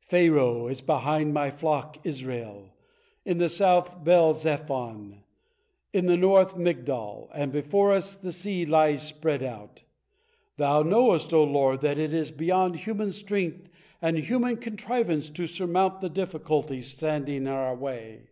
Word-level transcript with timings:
Pharaoh 0.00 0.66
is 0.66 0.80
behind 0.80 1.32
my 1.32 1.48
flock 1.48 2.04
Israel, 2.04 2.74
in 3.24 3.38
the 3.38 3.48
south 3.48 3.92
is 3.94 3.94
Baal 4.02 4.34
zephon, 4.34 5.22
in 5.92 6.06
the 6.06 6.16
north 6.16 6.56
Midgol, 6.56 7.28
and 7.32 7.52
before 7.52 7.92
us 7.92 8.16
the 8.16 8.32
sea 8.32 8.66
lies 8.66 9.02
spread 9.04 9.44
out. 9.44 9.84
Thou 10.56 10.82
knowest, 10.82 11.32
O 11.32 11.44
Lord, 11.44 11.82
that 11.82 11.98
it 12.00 12.12
is 12.12 12.32
beyond 12.32 12.78
human 12.78 13.12
strength 13.12 13.68
and 14.02 14.18
human 14.18 14.56
contrivance 14.56 15.30
to 15.30 15.46
surmount 15.46 16.00
the 16.00 16.10
difficulties 16.10 16.92
standing 16.92 17.36
in 17.42 17.46
our 17.46 17.76
way. 17.76 18.30